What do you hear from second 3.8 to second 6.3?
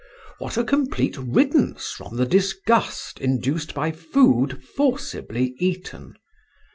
food forcibly eaten!